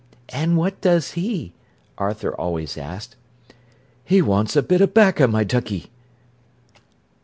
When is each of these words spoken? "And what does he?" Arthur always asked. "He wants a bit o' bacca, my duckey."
"And 0.29 0.57
what 0.57 0.81
does 0.81 1.11
he?" 1.11 1.53
Arthur 1.95 2.33
always 2.35 2.75
asked. 2.75 3.17
"He 4.03 4.19
wants 4.19 4.55
a 4.55 4.63
bit 4.63 4.81
o' 4.81 4.87
bacca, 4.87 5.27
my 5.27 5.43
duckey." 5.43 5.91